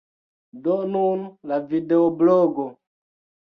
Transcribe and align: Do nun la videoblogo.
Do 0.67 0.77
nun 0.93 1.21
la 1.53 1.61
videoblogo. 1.69 2.69